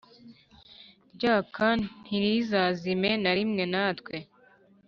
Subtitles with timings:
[1.15, 1.67] Ryaka
[2.01, 4.15] ntirizazime na rimwe natwe